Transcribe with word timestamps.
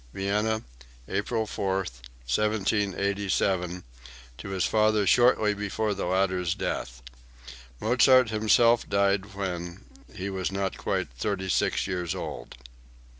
(Vienna, 0.13 0.63
April 1.07 1.45
4, 1.45 1.75
1787, 2.25 3.83
to 4.39 4.49
his 4.49 4.65
father, 4.65 5.05
shortly 5.05 5.53
before 5.53 5.93
the 5.93 6.05
latter's 6.07 6.55
death. 6.55 7.03
Mozart 7.79 8.31
himself 8.31 8.89
died 8.89 9.35
when, 9.35 9.85
he 10.15 10.31
was 10.31 10.51
not 10.51 10.75
quite 10.75 11.11
thirty 11.11 11.49
six 11.49 11.85
years 11.85 12.15
old.) 12.15 12.55